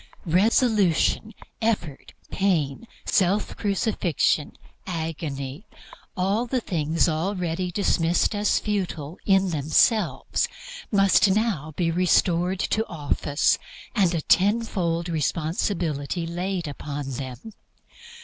Resolution, 0.25 1.35
effort, 1.61 2.13
pain, 2.31 2.87
self 3.05 3.55
crucifixion, 3.55 4.53
agony 4.87 5.67
all 6.17 6.47
the 6.47 6.59
things 6.59 7.07
already 7.07 7.69
dismissed 7.69 8.33
as 8.33 8.57
futile 8.57 9.19
in 9.27 9.51
themselves, 9.51 10.47
must 10.91 11.29
now 11.29 11.73
be 11.77 11.91
restored 11.91 12.57
to 12.61 12.83
office, 12.87 13.59
and 13.95 14.15
a 14.15 14.21
tenfold 14.21 15.07
responsibility 15.07 16.25
laid 16.25 16.67
upon 16.67 17.11
them. 17.11 17.53